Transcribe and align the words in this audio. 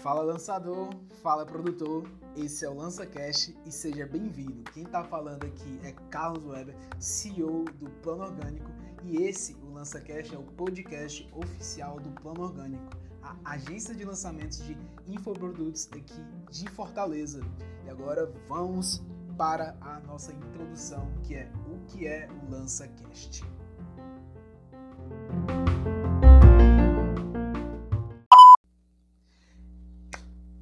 Fala 0.00 0.22
lançador, 0.22 0.90
fala 1.20 1.44
produtor, 1.44 2.08
esse 2.36 2.64
é 2.64 2.68
o 2.70 2.74
LançaCast 2.74 3.58
e 3.66 3.72
seja 3.72 4.06
bem-vindo. 4.06 4.62
Quem 4.72 4.84
está 4.84 5.02
falando 5.02 5.42
aqui 5.44 5.80
é 5.82 5.90
Carlos 6.08 6.44
Weber, 6.44 6.76
CEO 7.00 7.64
do 7.64 7.90
Plano 8.00 8.22
Orgânico 8.26 8.70
e 9.02 9.24
esse, 9.24 9.56
o 9.56 9.72
LançaCast, 9.72 10.36
é 10.36 10.38
o 10.38 10.44
podcast 10.44 11.28
oficial 11.34 11.98
do 11.98 12.10
Plano 12.10 12.42
Orgânico, 12.42 12.84
a 13.20 13.54
agência 13.54 13.92
de 13.92 14.04
lançamentos 14.04 14.58
de 14.58 14.78
infoprodutos 15.08 15.88
aqui 15.90 16.22
de 16.48 16.70
Fortaleza. 16.70 17.40
E 17.84 17.90
agora 17.90 18.32
vamos 18.48 19.02
para 19.38 19.76
a 19.80 20.00
nossa 20.00 20.32
introdução, 20.32 21.08
que 21.22 21.36
é 21.36 21.48
o 21.68 21.78
que 21.86 22.08
é 22.08 22.28
o 22.28 22.50
LançaCast. 22.50 23.44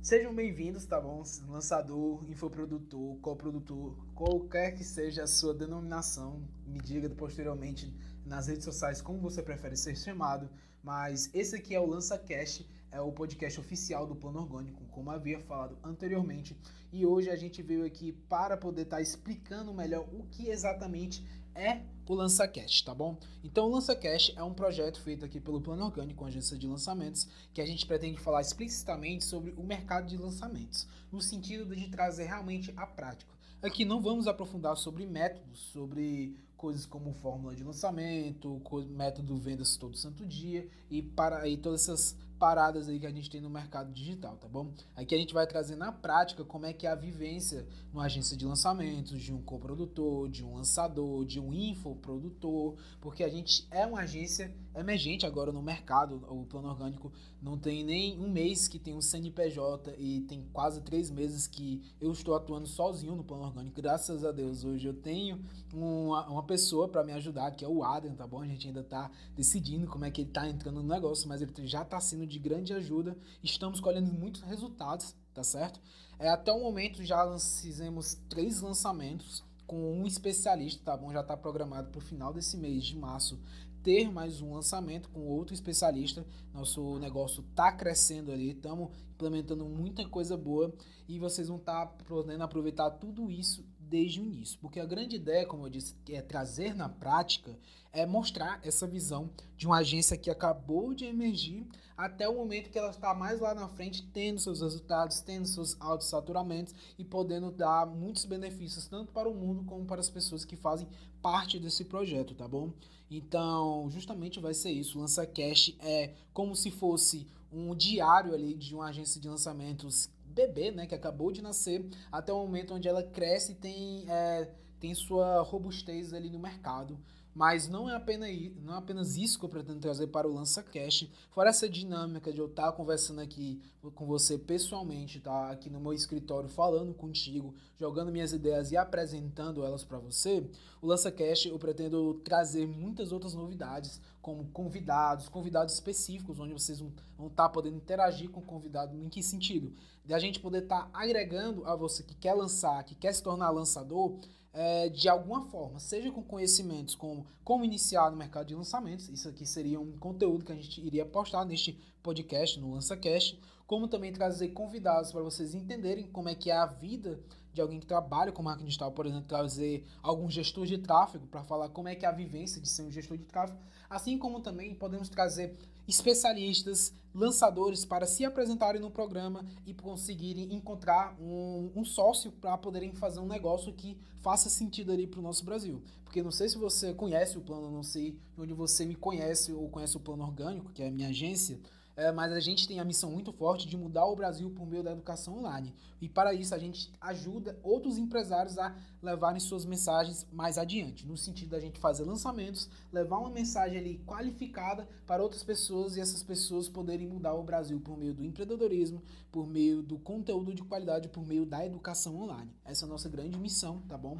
Sejam 0.02 0.35
bem-vindos, 0.35 0.85
tá 0.85 1.01
bom? 1.01 1.23
Lançador, 1.49 2.23
infoprodutor, 2.29 3.16
coprodutor, 3.21 3.97
qualquer 4.15 4.73
que 4.73 4.85
seja 4.85 5.23
a 5.23 5.27
sua 5.27 5.55
denominação, 5.55 6.47
me 6.66 6.79
diga 6.79 7.09
posteriormente 7.09 7.91
nas 8.27 8.47
redes 8.47 8.65
sociais 8.65 9.01
como 9.01 9.19
você 9.19 9.43
prefere 9.43 9.74
ser 9.74 9.97
chamado, 9.97 10.51
mas 10.83 11.30
esse 11.35 11.57
aqui 11.57 11.74
é 11.74 11.80
o 11.80 11.87
LançaCast, 11.87 12.69
é 12.91 13.01
o 13.01 13.13
podcast 13.13 13.61
oficial 13.61 14.07
do 14.07 14.15
Plano 14.15 14.41
Orgânico, 14.41 14.85
como 14.87 15.11
havia 15.11 15.41
falado 15.41 15.79
anteriormente, 15.83 16.57
e 16.93 17.05
hoje 17.05 17.31
a 17.31 17.37
gente 17.37 17.63
veio 17.63 17.85
aqui 17.85 18.13
para 18.29 18.57
poder 18.57 18.83
estar 18.83 18.97
tá 18.97 19.03
explicando 19.03 19.73
melhor 19.75 20.07
o 20.13 20.25
que 20.25 20.49
exatamente 20.49 21.25
é 21.55 21.80
o 22.07 22.15
LançaCast, 22.15 22.85
tá 22.85 22.95
bom? 22.95 23.19
Então 23.43 23.67
o 23.67 23.71
LançaCast 23.71 24.35
é 24.37 24.43
um 24.43 24.55
projeto 24.55 25.01
feito 25.01 25.25
aqui 25.25 25.41
pelo 25.41 25.61
Plano 25.61 25.85
Orgânico, 25.85 26.25
agência 26.25 26.57
de 26.57 26.67
lançamentos, 26.67 27.29
que 27.52 27.60
a 27.60 27.66
gente 27.66 27.87
pretende 27.87 28.21
falar 28.21 28.41
explicitamente 28.41 29.25
sobre 29.25 29.53
o 29.57 29.63
mercado 29.63 30.07
de 30.07 30.16
lançamentos, 30.16 30.87
no 31.10 31.21
sentido 31.21 31.75
de 31.75 31.88
trazer 31.88 32.27
realmente 32.27 32.73
a 32.77 32.87
prática. 32.87 33.35
Aqui 33.63 33.85
não 33.85 34.01
vamos 34.01 34.29
aprofundar 34.29 34.77
sobre 34.77 35.07
métodos, 35.07 35.59
sobre 35.59 36.37
coisas 36.57 36.87
como 36.87 37.13
fórmula 37.15 37.55
de 37.55 37.65
lançamento, 37.65 38.60
método 38.88 39.37
vendas 39.37 39.77
todo 39.77 39.97
santo 39.97 40.25
dia 40.25 40.69
e 40.91 41.03
para 41.03 41.38
aí 41.38 41.57
todas 41.57 41.82
essas 41.82 42.16
paradas 42.37 42.88
aí 42.88 43.01
que 43.01 43.06
a 43.06 43.10
gente 43.10 43.30
tem 43.30 43.40
no 43.40 43.51
mercado 43.51 43.92
digital, 43.92 44.37
tá 44.37 44.46
bom? 44.48 44.73
Aqui 44.95 45.15
a 45.15 45.18
gente 45.18 45.34
vai 45.34 45.46
trazer 45.46 45.76
na 45.76 45.90
prática 45.90 46.45
como 46.45 46.66
é 46.66 46.73
que 46.73 46.87
é 46.87 46.90
a 46.90 46.95
vivência 46.95 47.66
numa 47.92 48.04
agência 48.04 48.37
de 48.37 48.46
lançamentos, 48.46 49.20
de 49.20 49.32
um 49.32 49.42
coprodutor, 49.42 50.29
de 50.29 50.45
um 50.45 50.54
lançador, 50.54 51.24
de 51.24 51.40
um 51.40 51.52
infoprodutor, 51.52 52.76
porque 53.01 53.24
a 53.24 53.29
gente 53.29 53.66
é 53.70 53.87
uma 53.87 54.01
agência 54.01 54.54
emergente 54.74 55.24
agora 55.24 55.51
no 55.51 55.62
mercado, 55.62 56.23
o 56.29 56.45
plano 56.45 56.68
orgânico 56.68 57.10
não 57.40 57.59
tem 57.59 57.82
nem 57.84 58.18
um 58.20 58.29
mês 58.29 58.68
que 58.68 58.79
tem 58.79 58.95
um 58.95 59.01
CNPJ 59.01 59.95
e 59.98 60.20
tem 60.23 60.46
quase 60.52 60.80
três 60.82 61.10
meses 61.10 61.46
que 61.46 61.82
eu 62.01 62.12
estou 62.12 62.34
atuando 62.34 62.66
sozinho 62.66 63.14
no 63.14 63.24
plano 63.24 63.45
orgânico, 63.45 63.80
graças 63.80 64.25
a 64.25 64.32
Deus. 64.32 64.64
Hoje 64.64 64.87
eu 64.87 64.94
tenho 64.94 65.41
uma, 65.72 66.26
uma 66.26 66.42
pessoa 66.42 66.88
para 66.88 67.04
me 67.04 67.12
ajudar, 67.12 67.50
que 67.53 67.64
é 67.64 67.69
o 67.69 67.82
Adrian, 67.82 68.14
tá 68.14 68.26
bom? 68.26 68.42
A 68.42 68.47
gente 68.47 68.66
ainda 68.66 68.82
tá 68.82 69.10
decidindo 69.34 69.87
como 69.87 70.04
é 70.04 70.10
que 70.10 70.22
ele 70.22 70.31
tá 70.31 70.48
entrando 70.48 70.82
no 70.82 70.88
negócio, 70.88 71.28
mas 71.28 71.41
ele 71.41 71.53
já 71.66 71.84
tá 71.84 72.00
sendo 72.00 72.25
de 72.27 72.38
grande 72.38 72.72
ajuda. 72.72 73.16
Estamos 73.43 73.81
colhendo 73.81 74.12
muitos 74.12 74.43
resultados, 74.43 75.15
tá 75.32 75.43
certo? 75.43 75.81
É, 76.19 76.28
até 76.28 76.53
o 76.53 76.60
momento 76.60 77.05
já 77.05 77.38
fizemos 77.38 78.15
três 78.28 78.60
lançamentos 78.60 79.44
com 79.66 80.00
um 80.00 80.06
especialista, 80.06 80.82
tá 80.84 80.97
bom? 80.97 81.12
Já 81.12 81.21
está 81.21 81.37
programado 81.37 81.91
para 81.91 81.99
o 81.99 82.03
final 82.03 82.32
desse 82.32 82.56
mês 82.56 82.84
de 82.84 82.97
março 82.97 83.38
ter 83.82 84.10
mais 84.10 84.41
um 84.41 84.54
lançamento 84.54 85.09
com 85.10 85.21
outro 85.21 85.54
especialista. 85.54 86.27
Nosso 86.53 86.99
negócio 86.99 87.44
está 87.49 87.71
crescendo 87.71 88.32
ali, 88.32 88.50
estamos 88.50 88.91
implementando 89.15 89.65
muita 89.65 90.04
coisa 90.09 90.37
boa 90.37 90.75
e 91.08 91.19
vocês 91.19 91.48
vão 91.48 91.56
estar 91.56 91.87
tá 91.87 92.04
podendo 92.04 92.43
aproveitar 92.43 92.91
tudo 92.91 93.31
isso 93.31 93.64
desde 93.88 94.20
o 94.20 94.24
início. 94.24 94.58
Porque 94.60 94.80
a 94.80 94.86
grande 94.86 95.16
ideia, 95.16 95.47
como 95.47 95.66
eu 95.66 95.70
disse, 95.70 95.94
é 96.10 96.20
trazer 96.20 96.74
na 96.74 96.88
prática, 96.88 97.56
é 97.92 98.04
mostrar 98.04 98.60
essa 98.62 98.86
visão 98.86 99.30
de 99.56 99.66
uma 99.66 99.78
agência 99.78 100.16
que 100.16 100.30
acabou 100.30 100.94
de 100.94 101.04
emergir 101.04 101.66
até 101.96 102.28
o 102.28 102.34
momento 102.34 102.70
que 102.70 102.78
ela 102.78 102.91
está 102.91 103.14
mais 103.14 103.41
lá 103.41 103.54
na 103.54 103.69
frente, 103.69 104.06
tendo 104.12 104.38
seus 104.38 104.60
resultados, 104.60 105.20
tendo 105.20 105.46
seus 105.46 105.80
altos 105.80 106.08
saturamentos 106.08 106.75
e 106.98 107.04
podendo 107.04 107.50
dar 107.50 107.86
muitos 107.86 108.26
benefícios 108.26 108.86
tanto 108.86 109.12
para 109.12 109.28
o 109.28 109.34
mundo 109.34 109.64
como 109.64 109.86
para 109.86 110.00
as 110.00 110.10
pessoas 110.10 110.44
que 110.44 110.56
fazem 110.56 110.86
parte 111.22 111.58
desse 111.58 111.84
projeto, 111.86 112.34
tá 112.34 112.46
bom? 112.46 112.70
Então, 113.10 113.88
justamente 113.91 114.41
vai 114.41 114.52
ser 114.52 114.70
isso. 114.70 114.98
O 114.98 115.00
LançaCast 115.00 115.76
é 115.80 116.12
como 116.34 116.54
se 116.54 116.70
fosse 116.70 117.26
um 117.50 117.75
diário 117.75 118.34
ali 118.34 118.54
de 118.54 118.75
uma 118.75 118.88
agência 118.88 119.20
de 119.20 119.28
lançamentos 119.28 120.10
bebê, 120.36 120.70
né, 120.70 120.86
que 120.86 120.94
acabou 120.94 121.32
de 121.32 121.41
nascer, 121.41 121.84
até 122.12 122.30
o 122.32 122.38
momento 122.38 122.74
onde 122.74 122.86
ela 122.86 123.02
cresce 123.02 123.52
e 123.52 123.54
tem, 123.54 124.04
é, 124.08 124.50
tem 124.78 124.94
sua 124.94 125.41
robustez 125.41 126.12
ali 126.12 126.28
no 126.28 126.38
mercado. 126.38 126.98
Mas 127.36 127.69
não 127.69 127.86
é, 127.86 127.94
apenas, 127.94 128.30
não 128.64 128.72
é 128.72 128.78
apenas 128.78 129.19
isso 129.19 129.38
que 129.38 129.44
eu 129.44 129.48
pretendo 129.50 129.78
trazer 129.78 130.06
para 130.06 130.26
o 130.26 130.32
LançaCast. 130.32 131.12
Fora 131.28 131.50
essa 131.50 131.69
dinâmica 131.69 132.32
de 132.32 132.38
eu 132.38 132.47
estar 132.47 132.72
conversando 132.72 133.20
aqui 133.20 133.60
com 133.94 134.06
você 134.06 134.38
pessoalmente, 134.38 135.20
tá? 135.20 135.50
Aqui 135.50 135.69
no 135.69 135.78
meu 135.78 135.92
escritório, 135.92 136.48
falando 136.48 136.94
contigo, 136.94 137.54
jogando 137.78 138.10
minhas 138.10 138.32
ideias 138.32 138.72
e 138.72 138.76
apresentando 138.78 139.62
elas 139.62 139.84
para 139.84 139.98
você, 139.98 140.48
o 140.80 140.86
LançaCast 140.86 141.50
eu 141.50 141.58
pretendo 141.58 142.14
trazer 142.25 142.66
muitas 142.66 143.12
outras 143.12 143.34
novidades, 143.34 144.00
como 144.22 144.46
convidados, 144.46 145.28
convidados 145.28 145.75
específicos, 145.75 146.41
onde 146.41 146.54
vocês 146.54 146.80
vão 146.80 146.88
estar 147.26 147.28
tá 147.34 147.48
podendo 147.50 147.76
interagir 147.76 148.30
com 148.30 148.41
o 148.41 148.44
convidado. 148.44 148.96
Em 148.96 149.10
que 149.10 149.22
sentido? 149.22 149.75
De 150.06 150.14
a 150.14 150.19
gente 150.19 150.41
poder 150.41 150.62
estar 150.62 150.86
tá 150.86 150.91
agregando 150.94 151.66
a 151.66 151.76
você 151.76 152.02
que 152.02 152.14
quer 152.14 152.32
lançar, 152.32 152.82
que 152.82 152.94
quer 152.94 153.12
se 153.12 153.22
tornar 153.22 153.50
lançador, 153.50 154.19
é, 154.59 154.89
de 154.89 155.06
alguma 155.06 155.43
forma, 155.43 155.78
seja 155.78 156.11
com 156.11 156.22
conhecimentos 156.22 156.94
como 156.94 157.27
como 157.44 157.62
iniciar 157.62 158.11
no 158.11 158.17
mercado 158.17 158.47
de 158.47 158.55
lançamentos, 158.55 159.06
isso 159.11 159.28
aqui 159.28 159.44
seria 159.44 159.78
um 159.78 159.93
conteúdo 159.99 160.47
que 160.47 160.50
a 160.50 160.55
gente 160.55 160.81
iria 160.81 161.05
postar 161.05 161.44
neste 161.44 161.78
podcast, 162.03 162.59
no 162.59 162.72
LançaCast, 162.72 163.39
como 163.67 163.87
também 163.87 164.15
trazer 164.15 164.49
convidados 164.49 165.12
para 165.12 165.21
vocês 165.21 165.55
entenderem 165.55 166.06
como 166.06 166.31
é 166.31 166.34
que 166.34 166.50
é 166.50 166.56
a 166.56 166.65
vida 166.65 167.21
de 167.53 167.61
alguém 167.61 167.78
que 167.78 167.87
trabalha 167.87 168.33
com 168.33 168.43
marketing 168.43 168.67
digital, 168.67 168.93
por 168.93 169.05
exemplo, 169.05 169.28
trazer 169.28 169.87
algum 170.03 170.31
gestor 170.31 170.65
de 170.65 170.78
tráfego 170.78 171.27
para 171.27 171.44
falar 171.44 171.69
como 171.69 171.88
é 171.88 171.94
que 171.94 172.06
é 172.06 172.09
a 172.09 172.12
vivência 172.12 172.61
de 172.61 172.69
ser 172.69 172.83
um 172.83 172.91
gestor 172.91 173.19
de 173.19 173.25
tráfego, 173.25 173.59
assim 173.91 174.17
como 174.17 174.41
também 174.41 174.75
podemos 174.75 175.11
trazer 175.11 175.55
especialistas, 175.86 176.92
lançadores 177.14 177.84
para 177.84 178.06
se 178.06 178.24
apresentarem 178.24 178.80
no 178.80 178.91
programa 178.91 179.44
e 179.64 179.72
conseguirem 179.72 180.54
encontrar 180.54 181.16
um, 181.19 181.72
um 181.74 181.84
sócio 181.84 182.30
para 182.30 182.58
poderem 182.58 182.92
fazer 182.92 183.20
um 183.20 183.26
negócio 183.26 183.72
que 183.72 183.96
faça 184.22 184.50
sentido 184.50 184.92
ali 184.92 185.06
para 185.06 185.20
o 185.20 185.22
nosso 185.22 185.44
Brasil. 185.44 185.82
Porque 186.04 186.22
não 186.22 186.30
sei 186.30 186.48
se 186.48 186.58
você 186.58 186.92
conhece 186.92 187.38
o 187.38 187.41
plano, 187.41 187.70
não 187.70 187.82
sei 187.82 188.19
onde 188.36 188.52
você 188.52 188.84
me 188.84 188.94
conhece 188.94 189.52
ou 189.52 189.69
conhece 189.69 189.96
o 189.96 190.00
plano 190.00 190.25
orgânico, 190.25 190.72
que 190.72 190.82
é 190.82 190.88
a 190.88 190.91
minha 190.91 191.08
agência, 191.08 191.58
é, 191.96 192.12
mas 192.12 192.30
a 192.30 192.41
gente 192.41 192.69
tem 192.69 192.78
a 192.78 192.84
missão 192.84 193.10
muito 193.10 193.32
forte 193.32 193.66
de 193.66 193.76
mudar 193.76 194.04
o 194.04 194.14
Brasil 194.14 194.50
por 194.50 194.66
meio 194.66 194.82
da 194.82 194.92
educação 194.92 195.38
online. 195.38 195.75
E 195.98 196.08
para 196.08 196.34
isso 196.34 196.54
a 196.54 196.58
gente 196.58 196.92
ajuda 197.00 197.58
outros 197.62 197.96
empresários 197.96 198.58
a 198.58 198.76
levarem 199.06 199.41
suas 199.41 199.65
mensagens 199.65 200.27
mais 200.33 200.59
adiante, 200.59 201.06
no 201.06 201.17
sentido 201.17 201.50
da 201.50 201.61
gente 201.61 201.78
fazer 201.78 202.05
lançamentos, 202.05 202.69
levar 202.93 203.19
uma 203.19 203.31
mensagem 203.31 203.78
ali 203.78 203.99
qualificada 204.05 204.87
para 205.06 205.22
outras 205.22 205.43
pessoas 205.43 205.97
e 205.97 206.00
essas 206.00 206.22
pessoas 206.22 206.69
poderem 206.69 207.06
mudar 207.06 207.34
o 207.34 207.43
Brasil 207.43 207.81
por 207.81 207.97
meio 207.97 208.12
do 208.12 208.25
empreendedorismo, 208.25 209.00
por 209.31 209.47
meio 209.47 209.83
do 209.83 209.99
conteúdo 209.99 210.53
de 210.53 210.62
qualidade, 210.62 211.09
por 211.09 211.25
meio 211.25 211.47
da 211.47 211.65
educação 211.65 212.21
online. 212.21 212.50
Essa 212.65 212.84
é 212.84 212.87
a 212.87 212.91
nossa 212.91 213.09
grande 213.09 213.39
missão, 213.39 213.81
tá 213.89 213.97
bom? 213.97 214.19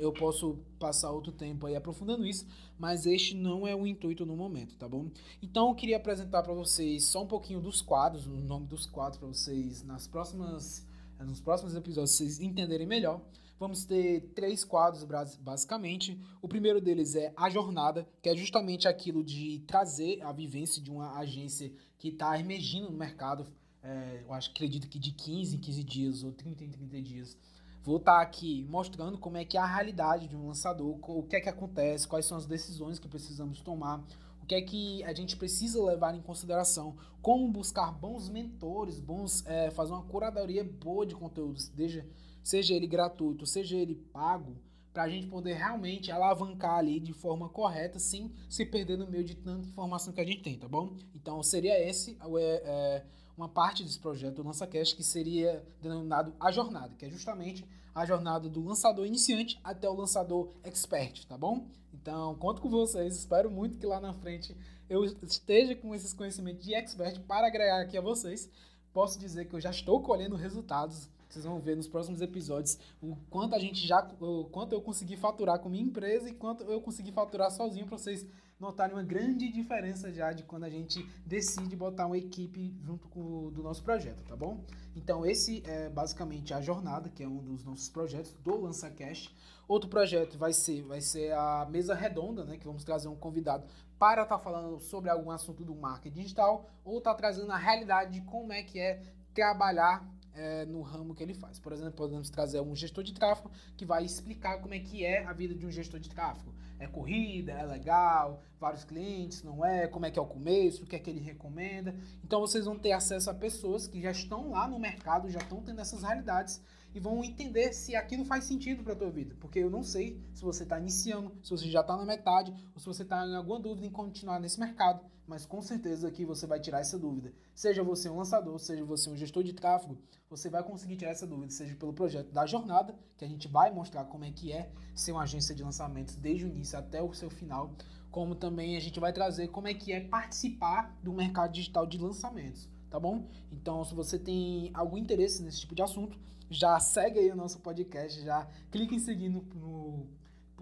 Eu 0.00 0.12
posso 0.12 0.58
passar 0.78 1.10
outro 1.10 1.32
tempo 1.32 1.66
aí 1.66 1.76
aprofundando 1.76 2.24
isso, 2.24 2.46
mas 2.78 3.04
este 3.04 3.36
não 3.36 3.66
é 3.66 3.74
o 3.74 3.86
intuito 3.86 4.24
no 4.24 4.36
momento, 4.36 4.76
tá 4.76 4.88
bom? 4.88 5.10
Então 5.42 5.68
eu 5.68 5.74
queria 5.74 5.96
apresentar 5.96 6.42
para 6.42 6.54
vocês 6.54 7.04
só 7.04 7.22
um 7.22 7.26
pouquinho 7.26 7.60
dos 7.60 7.82
quadros, 7.82 8.26
o 8.26 8.30
nome 8.30 8.66
dos 8.66 8.86
quadros 8.86 9.18
para 9.18 9.28
vocês 9.28 9.82
nas 9.82 10.06
próximas 10.06 10.86
nos 11.24 11.40
próximos 11.40 11.74
episódios 11.74 12.16
vocês 12.16 12.40
entenderem 12.40 12.86
melhor. 12.86 13.20
Vamos 13.62 13.84
ter 13.84 14.32
três 14.34 14.64
quadros 14.64 15.06
basicamente. 15.38 16.20
O 16.42 16.48
primeiro 16.48 16.80
deles 16.80 17.14
é 17.14 17.32
a 17.36 17.48
jornada, 17.48 18.08
que 18.20 18.28
é 18.28 18.36
justamente 18.36 18.88
aquilo 18.88 19.22
de 19.22 19.60
trazer 19.68 20.20
a 20.20 20.32
vivência 20.32 20.82
de 20.82 20.90
uma 20.90 21.16
agência 21.16 21.72
que 21.96 22.08
está 22.08 22.36
emergindo 22.40 22.90
no 22.90 22.98
mercado. 22.98 23.46
É, 23.80 24.24
eu 24.26 24.32
acho, 24.34 24.50
acredito 24.50 24.88
que 24.88 24.98
de 24.98 25.12
15 25.12 25.54
em 25.54 25.60
15 25.60 25.84
dias 25.84 26.24
ou 26.24 26.32
30 26.32 26.64
em 26.64 26.70
30 26.70 27.02
dias 27.02 27.38
Vou 27.84 27.98
estar 27.98 28.16
tá 28.16 28.20
aqui 28.20 28.66
mostrando 28.68 29.16
como 29.16 29.36
é 29.36 29.44
que 29.44 29.56
é 29.56 29.60
a 29.60 29.66
realidade 29.66 30.26
de 30.26 30.34
um 30.34 30.48
lançador, 30.48 30.98
o 31.00 31.22
que 31.22 31.36
é 31.36 31.40
que 31.40 31.48
acontece, 31.48 32.08
quais 32.08 32.26
são 32.26 32.38
as 32.38 32.46
decisões 32.46 32.98
que 32.98 33.06
precisamos 33.06 33.60
tomar, 33.60 34.04
o 34.42 34.46
que 34.46 34.56
é 34.56 34.60
que 34.60 35.04
a 35.04 35.12
gente 35.12 35.36
precisa 35.36 35.80
levar 35.84 36.16
em 36.16 36.20
consideração, 36.20 36.96
como 37.20 37.46
buscar 37.48 37.92
bons 37.92 38.28
mentores, 38.28 38.98
bons 38.98 39.46
é, 39.46 39.70
fazer 39.70 39.92
uma 39.92 40.02
curadoria 40.02 40.64
boa 40.64 41.06
de 41.06 41.14
conteúdos, 41.14 41.70
seja, 41.76 42.04
seja 42.42 42.74
ele 42.74 42.86
gratuito, 42.86 43.46
seja 43.46 43.76
ele 43.76 43.94
pago, 43.94 44.56
para 44.92 45.04
a 45.04 45.08
gente 45.08 45.26
poder 45.26 45.54
realmente 45.54 46.12
alavancar 46.12 46.74
ali 46.74 47.00
de 47.00 47.12
forma 47.12 47.48
correta, 47.48 47.98
sem 47.98 48.30
se 48.48 48.66
perder 48.66 48.98
no 48.98 49.06
meio 49.06 49.24
de 49.24 49.34
tanta 49.34 49.66
informação 49.66 50.12
que 50.12 50.20
a 50.20 50.24
gente 50.24 50.42
tem, 50.42 50.58
tá 50.58 50.68
bom? 50.68 50.94
Então 51.14 51.42
seria 51.42 51.80
esse 51.88 52.18
é, 52.20 52.62
é, 52.64 53.04
uma 53.36 53.48
parte 53.48 53.82
desse 53.82 53.98
projeto 53.98 54.36
do 54.36 54.42
LançaCast 54.42 54.94
que 54.94 55.02
seria 55.02 55.64
denominado 55.80 56.34
a 56.38 56.52
jornada, 56.52 56.94
que 56.96 57.06
é 57.06 57.10
justamente 57.10 57.64
a 57.94 58.04
jornada 58.04 58.48
do 58.48 58.62
lançador 58.62 59.06
iniciante 59.06 59.58
até 59.64 59.88
o 59.88 59.94
lançador 59.94 60.52
expert, 60.62 61.26
tá 61.26 61.38
bom? 61.38 61.66
Então, 61.92 62.34
conto 62.36 62.60
com 62.60 62.68
vocês, 62.68 63.16
espero 63.16 63.50
muito 63.50 63.78
que 63.78 63.86
lá 63.86 64.00
na 64.00 64.12
frente 64.12 64.56
eu 64.88 65.04
esteja 65.04 65.74
com 65.74 65.94
esses 65.94 66.12
conhecimentos 66.12 66.64
de 66.64 66.74
expert 66.74 67.20
para 67.20 67.46
agregar 67.46 67.80
aqui 67.80 67.96
a 67.96 68.00
vocês. 68.00 68.50
Posso 68.92 69.18
dizer 69.18 69.46
que 69.46 69.54
eu 69.54 69.60
já 69.60 69.70
estou 69.70 70.02
colhendo 70.02 70.36
resultados 70.36 71.08
vocês 71.32 71.44
vão 71.44 71.58
ver 71.58 71.76
nos 71.76 71.88
próximos 71.88 72.20
episódios 72.20 72.78
o 73.00 73.16
quanto 73.30 73.54
a 73.54 73.58
gente 73.58 73.86
já. 73.86 74.06
O 74.20 74.44
quanto 74.44 74.74
eu 74.74 74.82
consegui 74.82 75.16
faturar 75.16 75.58
com 75.58 75.68
minha 75.68 75.82
empresa 75.82 76.28
e 76.28 76.34
quanto 76.34 76.62
eu 76.64 76.80
consegui 76.80 77.10
faturar 77.10 77.50
sozinho 77.50 77.86
para 77.86 77.96
vocês 77.96 78.26
notarem 78.60 78.94
uma 78.94 79.02
grande 79.02 79.50
diferença 79.50 80.12
já 80.12 80.32
de 80.32 80.44
quando 80.44 80.64
a 80.64 80.70
gente 80.70 81.04
decide 81.26 81.74
botar 81.74 82.06
uma 82.06 82.16
equipe 82.16 82.72
junto 82.84 83.08
com 83.08 83.50
do 83.50 83.62
nosso 83.62 83.82
projeto, 83.82 84.22
tá 84.22 84.36
bom? 84.36 84.62
Então 84.94 85.26
esse 85.26 85.62
é 85.66 85.88
basicamente 85.88 86.54
a 86.54 86.60
jornada, 86.60 87.08
que 87.08 87.24
é 87.24 87.28
um 87.28 87.42
dos 87.42 87.64
nossos 87.64 87.88
projetos 87.88 88.32
do 88.34 88.60
LançaCast. 88.60 89.34
Outro 89.66 89.88
projeto 89.88 90.38
vai 90.38 90.52
ser, 90.52 90.82
vai 90.82 91.00
ser 91.00 91.32
a 91.32 91.66
mesa 91.68 91.94
redonda, 91.94 92.44
né? 92.44 92.56
Que 92.56 92.66
vamos 92.66 92.84
trazer 92.84 93.08
um 93.08 93.16
convidado 93.16 93.66
para 93.98 94.22
estar 94.22 94.36
tá 94.36 94.42
falando 94.42 94.78
sobre 94.80 95.10
algum 95.10 95.30
assunto 95.30 95.64
do 95.64 95.74
marketing 95.74 96.20
digital 96.20 96.68
ou 96.84 96.98
estar 96.98 97.12
tá 97.12 97.16
trazendo 97.16 97.50
a 97.50 97.56
realidade 97.56 98.12
de 98.12 98.20
como 98.26 98.52
é 98.52 98.62
que 98.62 98.78
é 98.78 99.02
trabalhar 99.34 100.06
é, 100.34 100.64
no 100.66 100.82
ramo 100.82 101.14
que 101.14 101.22
ele 101.22 101.34
faz. 101.34 101.58
Por 101.58 101.72
exemplo, 101.72 101.92
podemos 101.92 102.30
trazer 102.30 102.60
um 102.60 102.74
gestor 102.74 103.04
de 103.04 103.12
tráfego 103.12 103.50
que 103.76 103.84
vai 103.84 104.04
explicar 104.04 104.60
como 104.60 104.74
é 104.74 104.78
que 104.78 105.04
é 105.04 105.24
a 105.24 105.32
vida 105.32 105.54
de 105.54 105.66
um 105.66 105.70
gestor 105.70 106.00
de 106.00 106.08
tráfego. 106.08 106.54
É 106.78 106.86
corrida, 106.86 107.52
é 107.52 107.64
legal, 107.64 108.42
vários 108.58 108.84
clientes, 108.84 109.42
não 109.42 109.64
é, 109.64 109.86
como 109.86 110.06
é 110.06 110.10
que 110.10 110.18
é 110.18 110.22
o 110.22 110.26
começo, 110.26 110.82
o 110.82 110.86
que 110.86 110.96
é 110.96 110.98
que 110.98 111.10
ele 111.10 111.20
recomenda. 111.20 111.94
Então 112.24 112.40
vocês 112.40 112.64
vão 112.64 112.78
ter 112.78 112.92
acesso 112.92 113.30
a 113.30 113.34
pessoas 113.34 113.86
que 113.86 114.00
já 114.00 114.10
estão 114.10 114.50
lá 114.50 114.66
no 114.66 114.78
mercado, 114.78 115.30
já 115.30 115.38
estão 115.38 115.62
tendo 115.62 115.80
essas 115.80 116.02
realidades 116.02 116.60
e 116.94 117.00
vão 117.00 117.24
entender 117.24 117.72
se 117.72 117.96
aquilo 117.96 118.24
faz 118.24 118.44
sentido 118.44 118.82
para 118.82 118.92
a 118.92 118.96
tua 118.96 119.10
vida. 119.10 119.34
Porque 119.40 119.58
eu 119.58 119.70
não 119.70 119.82
sei 119.82 120.20
se 120.34 120.42
você 120.42 120.62
está 120.64 120.78
iniciando, 120.78 121.32
se 121.42 121.50
você 121.50 121.70
já 121.70 121.80
está 121.80 121.96
na 121.96 122.04
metade, 122.04 122.52
ou 122.74 122.80
se 122.80 122.86
você 122.86 123.02
está 123.02 123.26
em 123.26 123.34
alguma 123.34 123.60
dúvida 123.60 123.86
em 123.86 123.90
continuar 123.90 124.40
nesse 124.40 124.60
mercado. 124.60 125.00
Mas 125.26 125.46
com 125.46 125.62
certeza 125.62 126.08
aqui 126.08 126.24
você 126.24 126.46
vai 126.46 126.58
tirar 126.60 126.80
essa 126.80 126.98
dúvida. 126.98 127.32
Seja 127.54 127.82
você 127.82 128.08
um 128.08 128.16
lançador, 128.16 128.58
seja 128.58 128.84
você 128.84 129.08
um 129.08 129.16
gestor 129.16 129.42
de 129.42 129.52
tráfego, 129.52 129.96
você 130.28 130.48
vai 130.48 130.62
conseguir 130.62 130.96
tirar 130.96 131.10
essa 131.10 131.26
dúvida, 131.26 131.52
seja 131.52 131.76
pelo 131.76 131.92
projeto 131.92 132.32
da 132.32 132.46
jornada, 132.46 132.94
que 133.16 133.24
a 133.24 133.28
gente 133.28 133.46
vai 133.46 133.70
mostrar 133.70 134.04
como 134.04 134.24
é 134.24 134.30
que 134.30 134.52
é 134.52 134.70
ser 134.94 135.12
uma 135.12 135.22
agência 135.22 135.54
de 135.54 135.62
lançamentos 135.62 136.16
desde 136.16 136.46
o 136.46 136.48
início 136.48 136.78
até 136.78 137.02
o 137.02 137.12
seu 137.12 137.30
final, 137.30 137.74
como 138.10 138.34
também 138.34 138.76
a 138.76 138.80
gente 138.80 138.98
vai 138.98 139.12
trazer 139.12 139.48
como 139.48 139.68
é 139.68 139.74
que 139.74 139.92
é 139.92 140.00
participar 140.00 140.96
do 141.02 141.12
mercado 141.12 141.52
digital 141.52 141.86
de 141.86 141.98
lançamentos, 141.98 142.68
tá 142.90 142.98
bom? 142.98 143.26
Então, 143.50 143.84
se 143.84 143.94
você 143.94 144.18
tem 144.18 144.70
algum 144.74 144.96
interesse 144.96 145.42
nesse 145.42 145.60
tipo 145.60 145.74
de 145.74 145.82
assunto, 145.82 146.18
já 146.50 146.78
segue 146.78 147.18
aí 147.18 147.30
o 147.30 147.36
nosso 147.36 147.60
podcast, 147.60 148.22
já 148.22 148.46
clica 148.70 148.94
em 148.94 148.98
seguir 148.98 149.28
no, 149.28 149.42
no 149.54 150.06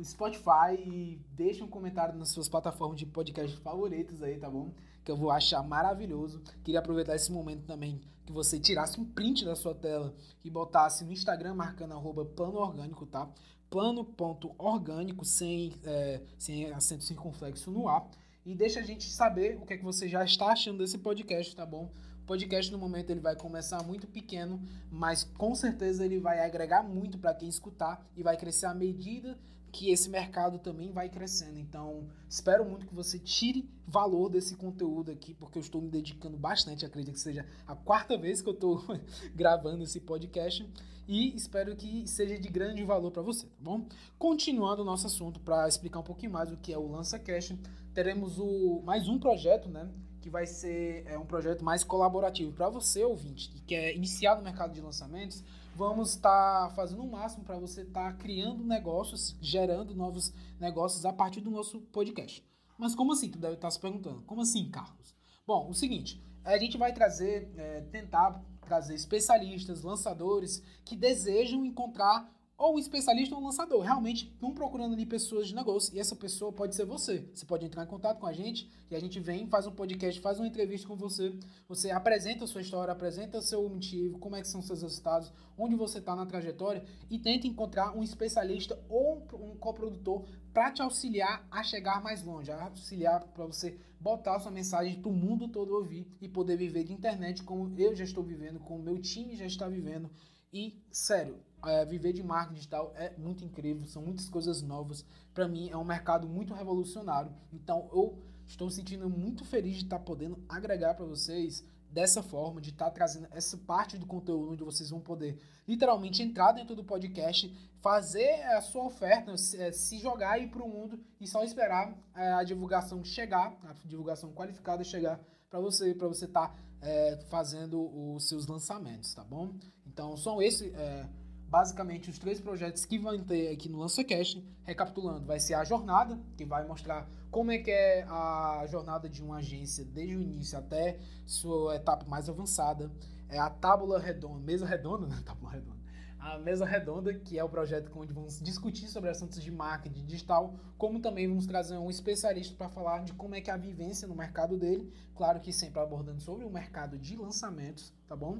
Spotify 0.04 0.74
e 0.78 1.20
deixa 1.32 1.64
um 1.64 1.68
comentário 1.68 2.18
nas 2.18 2.30
suas 2.30 2.48
plataformas 2.48 2.98
de 2.98 3.06
podcast 3.06 3.56
favoritos 3.58 4.22
aí, 4.22 4.38
tá 4.38 4.48
bom? 4.48 4.72
Que 5.04 5.10
eu 5.10 5.16
vou 5.16 5.30
achar 5.30 5.62
maravilhoso. 5.62 6.42
Queria 6.62 6.80
aproveitar 6.80 7.14
esse 7.14 7.32
momento 7.32 7.64
também 7.66 8.00
que 8.24 8.32
você 8.32 8.58
tirasse 8.58 9.00
um 9.00 9.04
print 9.04 9.44
da 9.44 9.56
sua 9.56 9.74
tela 9.74 10.14
e 10.44 10.50
botasse 10.50 11.04
no 11.04 11.12
Instagram 11.12 11.54
marcando 11.54 11.92
arroba 11.92 12.24
plano 12.24 12.58
orgânico, 12.58 13.06
tá? 13.06 13.28
Plano.orgânico 13.68 15.24
sem, 15.24 15.72
é, 15.84 16.20
sem 16.38 16.70
acento 16.72 17.04
circunflexo 17.04 17.70
no 17.70 17.88
A. 17.88 18.06
E 18.44 18.54
deixa 18.54 18.80
a 18.80 18.82
gente 18.82 19.08
saber 19.08 19.58
o 19.60 19.66
que 19.66 19.74
é 19.74 19.76
que 19.76 19.84
você 19.84 20.08
já 20.08 20.24
está 20.24 20.46
achando 20.46 20.78
desse 20.78 20.98
podcast, 20.98 21.54
tá 21.54 21.66
bom? 21.66 21.90
podcast 22.30 22.70
no 22.70 22.78
momento 22.78 23.10
ele 23.10 23.18
vai 23.18 23.34
começar 23.34 23.82
muito 23.82 24.06
pequeno, 24.06 24.62
mas 24.88 25.24
com 25.24 25.52
certeza 25.52 26.04
ele 26.04 26.20
vai 26.20 26.38
agregar 26.38 26.80
muito 26.80 27.18
para 27.18 27.34
quem 27.34 27.48
escutar 27.48 28.06
e 28.16 28.22
vai 28.22 28.36
crescer 28.36 28.66
à 28.66 28.74
medida 28.74 29.36
que 29.72 29.90
esse 29.90 30.08
mercado 30.08 30.58
também 30.58 30.90
vai 30.90 31.08
crescendo. 31.08 31.58
Então, 31.58 32.08
espero 32.28 32.64
muito 32.64 32.86
que 32.86 32.94
você 32.94 33.18
tire 33.18 33.68
valor 33.86 34.28
desse 34.28 34.56
conteúdo 34.56 35.10
aqui, 35.10 35.34
porque 35.34 35.58
eu 35.58 35.62
estou 35.62 35.80
me 35.80 35.88
dedicando 35.88 36.36
bastante. 36.36 36.84
Acredito 36.84 37.14
que 37.14 37.20
seja 37.20 37.46
a 37.66 37.74
quarta 37.74 38.16
vez 38.16 38.42
que 38.42 38.48
eu 38.48 38.54
estou 38.54 38.82
gravando 39.34 39.82
esse 39.82 40.00
podcast 40.00 40.66
e 41.08 41.34
espero 41.34 41.74
que 41.74 42.06
seja 42.06 42.38
de 42.38 42.48
grande 42.48 42.84
valor 42.84 43.10
para 43.10 43.22
você, 43.22 43.44
tá 43.44 43.52
bom? 43.58 43.84
Continuando 44.16 44.82
o 44.82 44.84
nosso 44.84 45.08
assunto, 45.08 45.40
para 45.40 45.66
explicar 45.66 45.98
um 45.98 46.04
pouquinho 46.04 46.30
mais 46.30 46.52
o 46.52 46.56
que 46.56 46.72
é 46.72 46.78
o 46.78 46.86
LançaCast, 46.86 47.58
teremos 47.92 48.38
o, 48.38 48.80
mais 48.84 49.08
um 49.08 49.18
projeto, 49.18 49.68
né? 49.68 49.88
Que 50.20 50.30
vai 50.30 50.46
ser 50.46 51.06
é, 51.06 51.18
um 51.18 51.24
projeto 51.24 51.64
mais 51.64 51.82
colaborativo 51.82 52.52
para 52.52 52.68
você, 52.68 53.04
ouvinte, 53.04 53.48
que 53.48 53.60
quer 53.62 53.94
iniciar 53.94 54.36
no 54.36 54.42
mercado 54.42 54.72
de 54.72 54.80
lançamentos. 54.80 55.42
Vamos 55.74 56.10
estar 56.10 56.68
tá 56.68 56.74
fazendo 56.74 57.02
o 57.02 57.10
máximo 57.10 57.44
para 57.44 57.58
você 57.58 57.82
estar 57.82 58.12
tá 58.12 58.18
criando 58.18 58.64
negócios, 58.64 59.36
gerando 59.40 59.94
novos 59.94 60.32
negócios 60.58 61.04
a 61.04 61.12
partir 61.12 61.40
do 61.40 61.50
nosso 61.50 61.80
podcast. 61.80 62.44
Mas 62.76 62.94
como 62.94 63.12
assim? 63.12 63.30
Tu 63.30 63.38
deve 63.38 63.54
estar 63.54 63.68
tá 63.68 63.70
se 63.70 63.80
perguntando. 63.80 64.22
Como 64.22 64.42
assim, 64.42 64.70
Carlos? 64.70 65.14
Bom, 65.46 65.68
o 65.68 65.74
seguinte, 65.74 66.22
a 66.44 66.56
gente 66.58 66.76
vai 66.76 66.92
trazer, 66.92 67.52
é, 67.56 67.80
tentar 67.82 68.42
trazer 68.60 68.94
especialistas, 68.94 69.82
lançadores 69.82 70.62
que 70.84 70.96
desejam 70.96 71.64
encontrar 71.64 72.30
ou 72.60 72.74
um 72.74 72.78
especialista 72.78 73.34
ou 73.34 73.40
um 73.40 73.44
lançador. 73.46 73.80
Realmente 73.82 74.26
estão 74.26 74.52
procurando 74.52 74.92
ali 74.92 75.06
pessoas 75.06 75.48
de 75.48 75.54
negócio 75.54 75.96
e 75.96 75.98
essa 75.98 76.14
pessoa 76.14 76.52
pode 76.52 76.76
ser 76.76 76.84
você. 76.84 77.26
Você 77.34 77.46
pode 77.46 77.64
entrar 77.64 77.84
em 77.84 77.86
contato 77.86 78.18
com 78.18 78.26
a 78.26 78.34
gente 78.34 78.70
e 78.90 78.94
a 78.94 79.00
gente 79.00 79.18
vem, 79.18 79.46
faz 79.46 79.66
um 79.66 79.72
podcast, 79.72 80.20
faz 80.20 80.38
uma 80.38 80.46
entrevista 80.46 80.86
com 80.86 80.94
você. 80.94 81.34
Você 81.66 81.90
apresenta 81.90 82.44
a 82.44 82.46
sua 82.46 82.60
história, 82.60 82.92
apresenta 82.92 83.38
o 83.38 83.42
seu 83.42 83.66
motivo, 83.66 84.18
como 84.18 84.36
é 84.36 84.42
que 84.42 84.48
são 84.48 84.60
seus 84.60 84.82
resultados, 84.82 85.32
onde 85.56 85.74
você 85.74 86.00
está 86.00 86.14
na 86.14 86.26
trajetória 86.26 86.84
e 87.08 87.18
tenta 87.18 87.46
encontrar 87.46 87.96
um 87.96 88.02
especialista 88.02 88.78
ou 88.90 89.26
um 89.32 89.56
coprodutor 89.56 90.26
para 90.52 90.70
te 90.70 90.82
auxiliar 90.82 91.46
a 91.50 91.62
chegar 91.62 92.02
mais 92.02 92.22
longe, 92.22 92.52
a 92.52 92.64
auxiliar 92.64 93.24
para 93.28 93.46
você 93.46 93.78
botar 93.98 94.38
sua 94.38 94.50
mensagem 94.50 95.00
para 95.00 95.10
o 95.10 95.14
mundo 95.14 95.48
todo 95.48 95.74
ouvir 95.74 96.06
e 96.20 96.28
poder 96.28 96.58
viver 96.58 96.84
de 96.84 96.92
internet 96.92 97.42
como 97.42 97.72
eu 97.78 97.96
já 97.96 98.04
estou 98.04 98.22
vivendo, 98.22 98.60
como 98.60 98.80
o 98.80 98.82
meu 98.82 99.00
time 99.00 99.34
já 99.34 99.46
está 99.46 99.66
vivendo. 99.66 100.10
E, 100.52 100.82
sério, 100.90 101.38
é, 101.64 101.84
viver 101.84 102.12
de 102.12 102.22
marketing 102.22 102.54
digital 102.54 102.92
é 102.96 103.12
muito 103.16 103.44
incrível, 103.44 103.86
são 103.86 104.02
muitas 104.02 104.28
coisas 104.28 104.62
novas. 104.62 105.04
Para 105.32 105.46
mim 105.46 105.70
é 105.70 105.76
um 105.76 105.84
mercado 105.84 106.28
muito 106.28 106.54
revolucionário. 106.54 107.32
Então 107.52 107.88
eu 107.92 108.18
estou 108.46 108.70
sentindo 108.70 109.08
muito 109.08 109.44
feliz 109.44 109.76
de 109.76 109.84
estar 109.84 109.98
podendo 110.00 110.42
agregar 110.48 110.94
para 110.94 111.04
vocês 111.04 111.64
dessa 111.88 112.22
forma, 112.22 112.60
de 112.60 112.70
estar 112.70 112.90
trazendo 112.90 113.26
essa 113.32 113.56
parte 113.58 113.98
do 113.98 114.06
conteúdo 114.06 114.52
onde 114.52 114.64
vocês 114.64 114.90
vão 114.90 115.00
poder 115.00 115.40
literalmente 115.66 116.22
entrar 116.22 116.52
dentro 116.52 116.74
do 116.74 116.84
podcast, 116.84 117.52
fazer 117.80 118.42
a 118.44 118.60
sua 118.60 118.84
oferta, 118.84 119.36
se 119.36 119.56
é, 119.60 119.72
jogar 119.98 120.32
aí 120.32 120.48
para 120.48 120.62
o 120.62 120.68
mundo 120.68 121.00
e 121.20 121.26
só 121.26 121.42
esperar 121.42 121.96
é, 122.14 122.32
a 122.32 122.44
divulgação 122.44 123.04
chegar, 123.04 123.56
a 123.64 123.72
divulgação 123.86 124.32
qualificada 124.32 124.84
chegar 124.84 125.20
para 125.50 125.60
você, 125.60 125.92
para 125.94 126.06
você 126.06 126.24
estar 126.24 126.48
tá, 126.48 126.54
é, 126.80 127.18
fazendo 127.28 127.80
os 128.14 128.28
seus 128.28 128.46
lançamentos, 128.46 129.12
tá 129.12 129.24
bom? 129.24 129.52
Então 129.84 130.16
são 130.16 130.40
esses 130.40 130.72
é, 130.72 131.06
basicamente 131.48 132.08
os 132.08 132.18
três 132.18 132.40
projetos 132.40 132.84
que 132.84 132.96
vão 132.98 133.18
ter 133.22 133.52
aqui 133.52 133.68
no 133.68 133.78
LançaCast. 133.78 134.42
Recapitulando, 134.62 135.26
vai 135.26 135.40
ser 135.40 135.54
a 135.54 135.64
jornada, 135.64 136.18
que 136.36 136.44
vai 136.44 136.64
mostrar 136.64 137.10
como 137.30 137.50
é 137.50 137.58
que 137.58 137.70
é 137.70 138.04
a 138.04 138.64
jornada 138.68 139.08
de 139.08 139.22
uma 139.22 139.38
agência 139.38 139.84
desde 139.84 140.16
o 140.16 140.22
início 140.22 140.56
até 140.56 141.00
sua 141.26 141.74
etapa 141.74 142.06
mais 142.06 142.28
avançada. 142.28 142.90
É 143.28 143.38
a 143.38 143.50
tábula 143.50 143.98
redonda, 143.98 144.38
mesa 144.44 144.64
redonda, 144.64 145.06
né? 145.06 145.20
Tábula 145.26 145.50
redonda. 145.52 145.79
A 146.20 146.38
mesa 146.38 146.66
redonda, 146.66 147.14
que 147.14 147.38
é 147.38 147.42
o 147.42 147.48
projeto 147.48 147.90
onde 147.96 148.12
vamos 148.12 148.40
discutir 148.40 148.88
sobre 148.88 149.08
assuntos 149.08 149.42
de 149.42 149.50
marketing 149.50 150.04
digital, 150.04 150.54
como 150.76 151.00
também 151.00 151.26
vamos 151.26 151.46
trazer 151.46 151.78
um 151.78 151.88
especialista 151.88 152.54
para 152.54 152.68
falar 152.68 153.02
de 153.02 153.14
como 153.14 153.34
é 153.34 153.40
que 153.40 153.50
é 153.50 153.54
a 153.54 153.56
vivência 153.56 154.06
no 154.06 154.14
mercado 154.14 154.58
dele, 154.58 154.92
claro 155.14 155.40
que 155.40 155.50
sempre 155.50 155.80
abordando 155.80 156.20
sobre 156.20 156.44
o 156.44 156.50
mercado 156.50 156.98
de 156.98 157.16
lançamentos, 157.16 157.92
tá 158.06 158.14
bom? 158.14 158.38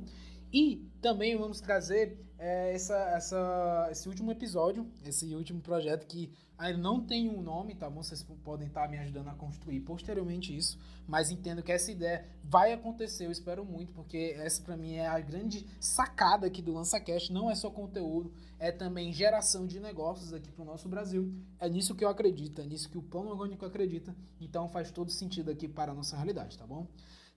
E 0.52 0.88
também 1.00 1.37
vamos 1.37 1.61
trazer 1.61 2.19
é, 2.38 2.75
essa, 2.75 2.97
essa, 3.11 3.88
esse 3.90 4.09
último 4.09 4.33
episódio, 4.33 4.87
esse 5.04 5.35
último 5.35 5.61
projeto 5.61 6.07
que 6.07 6.33
ainda 6.59 6.78
não 6.78 7.00
tem 7.00 7.28
um 7.28 7.40
nome, 7.40 7.75
tá 7.75 7.88
bom? 7.88 8.02
Vocês 8.02 8.23
podem 8.45 8.66
estar 8.66 8.88
me 8.88 8.99
ajudando 8.99 9.28
a 9.28 9.35
construir 9.35 9.80
posteriormente 9.80 10.54
isso, 10.54 10.78
mas 11.07 11.30
entendo 11.30 11.62
que 11.62 11.71
essa 11.71 11.90
ideia 11.90 12.26
vai 12.42 12.73
acontecer, 12.73 13.26
eu 13.26 13.30
espero 13.30 13.64
muito, 13.64 13.92
porque 13.92 14.35
essa 14.37 14.62
para 14.62 14.76
mim 14.76 14.95
é 14.95 15.07
a 15.07 15.19
grande 15.21 15.66
sacada 15.78 16.47
aqui 16.47 16.61
do 16.61 16.73
LançaCast, 16.73 17.33
não 17.33 17.50
é 17.50 17.54
só 17.54 17.71
conteúdo, 17.71 18.33
é 18.59 18.73
também 18.73 19.12
geração 19.12 19.66
de 19.66 19.78
negócios 19.80 20.35
aqui 20.35 20.50
para 20.50 20.62
o 20.62 20.66
nosso 20.66 20.88
Brasil. 20.88 21.33
É 21.59 21.69
nisso 21.69 21.95
que 21.95 22.04
eu 22.04 22.09
acredito, 22.09 22.61
é 22.61 22.66
nisso 22.66 22.90
que 22.90 22.99
o 22.99 23.02
Plano 23.02 23.30
Orgânico 23.30 23.64
acredita, 23.64 24.14
então 24.40 24.69
faz 24.69 24.90
todo 24.90 25.11
sentido 25.11 25.50
aqui 25.50 25.66
para 25.66 25.92
a 25.92 25.95
nossa 25.95 26.16
realidade, 26.16 26.59
tá 26.59 26.66
bom? 26.66 26.87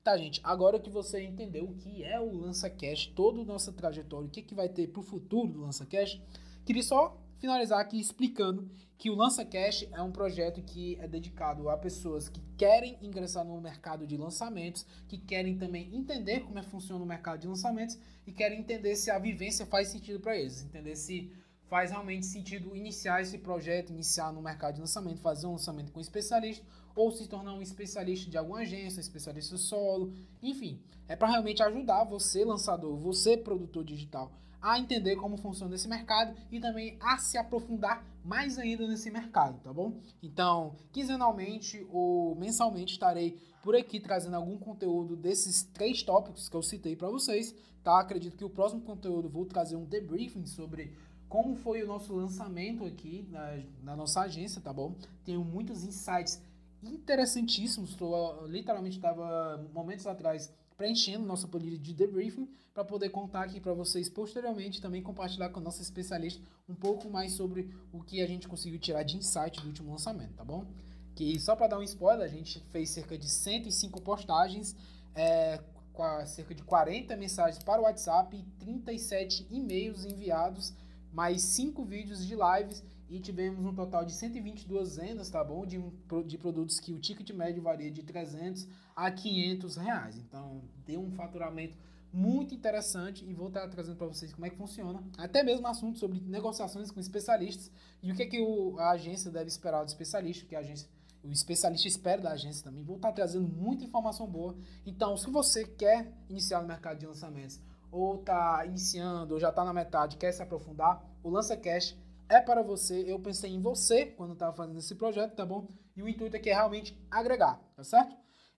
Tá, 0.04 0.18
gente, 0.18 0.42
agora 0.44 0.80
que 0.80 0.90
você 0.90 1.24
entendeu 1.24 1.64
o 1.64 1.76
que 1.76 2.04
é 2.04 2.20
o 2.20 2.30
LançaCast, 2.30 3.14
toda 3.14 3.42
a 3.42 3.46
nossa 3.46 3.72
trajetória, 3.72 4.28
o 4.28 4.30
que, 4.30 4.42
que 4.42 4.54
vai 4.54 4.68
ter 4.68 4.88
para 4.88 5.00
o 5.00 5.04
futuro 5.04 5.54
do 5.54 5.62
LançaCast, 5.62 6.22
queria 6.66 6.84
só 6.84 7.18
finalizar 7.40 7.80
aqui 7.80 8.00
explicando 8.00 8.70
que 8.98 9.10
o 9.10 9.16
Lança 9.16 9.44
Cash 9.44 9.86
é 9.92 10.02
um 10.02 10.14
projeto 10.14 10.62
que 10.62 10.98
é 11.02 11.08
dedicado 11.08 11.70
a 11.70 11.78
pessoas 11.78 12.30
que 12.30 12.42
querem 12.58 12.98
ingressar 13.02 13.44
no 13.44 13.60
mercado 13.60 14.08
de 14.08 14.16
lançamentos, 14.16 14.86
que 15.10 15.18
querem 15.18 15.58
também 15.58 15.94
entender 15.94 16.42
como 16.42 16.58
é 16.58 16.62
que 16.62 16.70
funciona 16.70 17.04
o 17.04 17.08
mercado 17.08 17.42
de 17.42 17.48
lançamentos 17.48 17.98
e 18.26 18.32
querem 18.32 18.60
entender 18.60 18.96
se 18.96 19.12
a 19.12 19.20
vivência 19.20 19.66
faz 19.66 19.90
sentido 19.90 20.22
para 20.22 20.38
eles, 20.38 20.64
entender 20.64 20.96
se 20.96 21.32
faz 21.70 21.92
realmente 21.92 22.26
sentido 22.26 22.76
iniciar 22.76 23.22
esse 23.22 23.38
projeto, 23.38 23.92
iniciar 23.92 24.32
no 24.32 24.42
mercado 24.42 24.76
de 24.76 24.82
lançamento, 24.82 25.20
fazer 25.20 25.48
um 25.48 25.54
lançamento 25.54 25.92
com 25.92 26.00
um 26.00 26.02
especialista 26.02 26.66
ou 26.96 27.12
se 27.12 27.28
tornar 27.28 27.54
um 27.54 27.62
especialista 27.62 28.30
de 28.30 28.38
alguma 28.38 28.60
agência, 28.60 29.00
especialista 29.00 29.58
solo, 29.58 30.14
enfim, 30.42 30.80
é 31.08 31.16
para 31.16 31.30
realmente 31.30 31.64
ajudar 31.64 32.04
você 32.04 32.46
lançador, 32.46 32.96
você 32.98 33.36
produtor 33.36 33.84
digital 33.84 34.32
a 34.64 34.80
entender 34.80 35.18
como 35.18 35.36
funciona 35.36 35.76
esse 35.76 35.90
mercado 35.90 36.34
e 36.50 36.58
também 36.58 36.98
a 37.02 37.18
se 37.18 37.38
aprofundar 37.38 38.02
mais 38.24 38.58
ainda 38.58 38.88
nesse 38.88 39.12
mercado, 39.12 39.60
tá 39.60 39.74
bom? 39.74 40.00
Então, 40.22 40.74
quinzenalmente 40.94 41.86
ou 41.92 42.34
mensalmente 42.36 42.94
estarei 42.94 43.38
por 43.62 43.76
aqui 43.76 44.00
trazendo 44.00 44.38
algum 44.38 44.58
conteúdo 44.58 45.18
desses 45.18 45.64
três 45.64 46.02
tópicos 46.02 46.48
que 46.48 46.56
eu 46.56 46.64
citei 46.64 46.96
para 46.96 47.10
vocês, 47.10 47.54
tá? 47.84 48.00
Acredito 48.00 48.38
que 48.38 48.46
o 48.46 48.50
próximo 48.50 48.82
conteúdo 48.82 49.28
vou 49.28 49.46
trazer 49.46 49.76
um 49.76 49.84
debriefing 49.84 50.46
sobre 50.46 50.96
como 51.34 51.56
foi 51.56 51.82
o 51.82 51.88
nosso 51.88 52.14
lançamento 52.14 52.86
aqui 52.86 53.28
na, 53.32 53.60
na 53.82 53.96
nossa 53.96 54.22
agência, 54.22 54.62
tá 54.62 54.72
bom? 54.72 54.94
Tenho 55.26 55.44
muitos 55.44 55.84
insights 55.84 56.40
interessantíssimos, 56.84 57.90
estou 57.90 58.46
literalmente 58.46 58.98
estava 58.98 59.68
momentos 59.74 60.06
atrás 60.06 60.54
preenchendo 60.78 61.26
nossa 61.26 61.48
planilha 61.48 61.80
de 61.80 61.92
debriefing 61.92 62.48
para 62.72 62.86
poder 62.86 63.10
contar 63.10 63.46
aqui 63.46 63.60
para 63.60 63.74
vocês 63.74 64.08
posteriormente 64.10 64.80
também 64.80 65.02
compartilhar 65.02 65.50
com 65.50 65.60
a 65.60 65.64
nossa 65.64 65.82
especialista 65.82 66.40
um 66.70 66.76
pouco 66.76 67.10
mais 67.10 67.32
sobre 67.32 67.76
o 67.92 68.04
que 68.04 68.22
a 68.22 68.28
gente 68.28 68.48
conseguiu 68.48 68.80
tirar 68.80 69.02
de 69.02 69.18
insight 69.18 69.60
do 69.60 69.70
último 69.70 69.90
lançamento, 69.90 70.36
tá 70.36 70.46
bom? 70.46 70.68
Que 71.16 71.40
só 71.40 71.56
para 71.56 71.66
dar 71.66 71.80
um 71.80 71.84
spoiler, 71.84 72.28
a 72.28 72.30
gente 72.32 72.60
fez 72.70 72.92
cerca 72.92 73.18
de 73.18 73.28
105 73.28 74.00
postagens, 74.02 74.76
é, 75.16 75.60
com 75.94 76.04
cerca 76.28 76.54
de 76.54 76.62
40 76.62 77.16
mensagens 77.16 77.64
para 77.64 77.82
o 77.82 77.86
WhatsApp 77.86 78.38
e 78.38 78.44
37 78.64 79.48
e-mails 79.50 80.06
enviados, 80.06 80.76
mais 81.14 81.42
5 81.44 81.86
vídeos 81.86 82.26
de 82.26 82.36
lives 82.36 82.84
e 83.10 83.20
tivemos 83.20 83.64
um 83.64 83.74
total 83.74 84.04
de 84.04 84.12
122 84.14 84.96
vendas, 84.98 85.30
tá 85.30 85.44
bom? 85.44 85.66
De, 85.66 85.80
de 86.26 86.38
produtos 86.38 86.80
que 86.80 86.92
o 86.92 87.00
ticket 87.00 87.30
médio 87.32 87.62
varia 87.62 87.92
de 87.92 88.02
300 88.02 88.68
a 88.96 89.12
500 89.12 89.76
reais. 89.78 90.18
Então, 90.18 90.62
deu 90.86 91.00
um 91.00 91.12
faturamento 91.12 91.78
muito 92.12 92.54
interessante 92.54 93.26
e 93.26 93.34
vou 93.34 93.48
estar 93.48 93.68
trazendo 93.68 93.98
para 93.98 94.08
vocês 94.08 94.34
como 94.34 94.46
é 94.46 94.50
que 94.50 94.56
funciona. 94.56 95.04
Até 95.18 95.44
mesmo 95.44 95.68
assuntos 95.68 96.00
sobre 96.00 96.20
negociações 96.22 96.92
com 96.92 97.00
especialistas 97.00 97.72
e 98.02 98.12
o 98.12 98.16
que, 98.16 98.24
é 98.24 98.26
que 98.26 98.42
o, 98.42 98.78
a 98.80 98.92
agência 98.92 99.32
deve 99.32 99.48
esperar 99.48 99.84
do 99.84 99.88
especialista, 99.88 100.46
que 100.46 100.56
a 100.56 100.60
agência 100.60 100.88
o 101.24 101.32
especialista 101.32 101.88
espera 101.88 102.22
da 102.22 102.32
agência 102.32 102.64
também. 102.64 102.84
Vou 102.84 102.98
estar 102.98 103.12
trazendo 103.12 103.48
muita 103.48 103.84
informação 103.84 104.28
boa. 104.28 104.56
Então, 104.86 105.16
se 105.16 105.30
você 105.30 105.66
quer 105.66 106.12
iniciar 106.30 106.62
no 106.62 106.68
mercado 106.68 107.00
de 107.00 107.06
lançamentos, 107.06 107.60
ou 107.90 108.20
está 108.20 108.66
iniciando, 108.66 109.34
ou 109.34 109.40
já 109.40 109.50
está 109.50 109.64
na 109.64 109.72
metade, 109.72 110.18
quer 110.18 110.32
se 110.32 110.42
aprofundar, 110.42 111.02
o 111.24 111.30
Lança 111.30 111.56
Cash 111.56 111.96
é 112.28 112.42
para 112.42 112.62
você. 112.62 113.04
Eu 113.08 113.20
pensei 113.20 113.52
em 113.52 113.62
você 113.62 114.06
quando 114.06 114.34
estava 114.34 114.54
fazendo 114.54 114.80
esse 114.80 114.96
projeto, 114.96 115.36
tá 115.36 115.46
bom? 115.46 115.68
E 115.96 116.02
o 116.02 116.10
intuito 116.10 116.36
aqui 116.36 116.50
é 116.50 116.54
realmente 116.54 117.00
agregar, 117.10 117.62
tá 117.76 117.84
certo? 117.84 118.16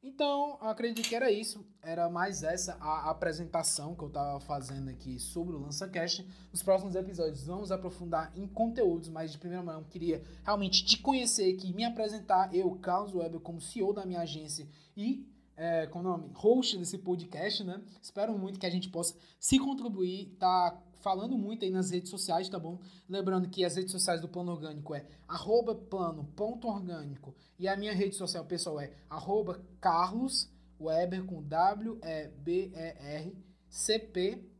Então, 0.07 0.59
acredito 0.61 1.09
que 1.09 1.15
era 1.15 1.31
isso. 1.31 1.65
Era 1.81 2.07
mais 2.07 2.43
essa 2.43 2.77
a 2.79 3.09
apresentação 3.09 3.95
que 3.95 4.03
eu 4.03 4.07
estava 4.07 4.39
fazendo 4.39 4.87
aqui 4.87 5.19
sobre 5.19 5.55
o 5.55 5.59
LançaCast. 5.59 6.23
Nos 6.51 6.61
próximos 6.61 6.95
episódios 6.95 7.47
vamos 7.47 7.71
aprofundar 7.71 8.31
em 8.35 8.47
conteúdos, 8.47 9.09
mas 9.09 9.31
de 9.31 9.39
primeira 9.39 9.63
mão 9.63 9.83
queria 9.83 10.21
realmente 10.43 10.85
te 10.85 10.99
conhecer 10.99 11.51
aqui, 11.55 11.73
me 11.73 11.83
apresentar. 11.83 12.53
Eu, 12.53 12.69
Carlos 12.75 13.15
Weber, 13.15 13.39
como 13.39 13.59
CEO 13.59 13.93
da 13.93 14.05
minha 14.05 14.21
agência 14.21 14.67
e 14.95 15.27
é, 15.57 15.87
com 15.87 15.99
o 15.99 16.03
nome, 16.03 16.29
host 16.33 16.77
desse 16.77 16.97
podcast, 16.97 17.63
né? 17.63 17.81
Espero 18.01 18.37
muito 18.37 18.59
que 18.59 18.65
a 18.65 18.69
gente 18.69 18.89
possa 18.89 19.15
se 19.39 19.57
contribuir, 19.57 20.35
tá 20.39 20.81
falando 21.01 21.37
muito 21.37 21.63
aí 21.63 21.71
nas 21.71 21.91
redes 21.91 22.09
sociais, 22.09 22.49
tá 22.49 22.57
bom? 22.57 22.79
Lembrando 23.07 23.47
que 23.47 23.63
as 23.63 23.75
redes 23.75 23.91
sociais 23.91 24.19
do 24.19 24.27
Plano 24.27 24.51
Orgânico 24.51 24.95
é 24.95 25.05
arroba 25.27 25.75
plano.orgânico 25.75 27.35
e 27.59 27.67
a 27.67 27.77
minha 27.77 27.93
rede 27.93 28.15
social 28.15 28.43
pessoal 28.45 28.79
é 28.79 28.91
arroba 29.09 29.63
Carlos 29.79 30.49
Weber 30.79 31.23
com 31.25 31.43
W-E-B-E-R-C-P, 31.43 32.03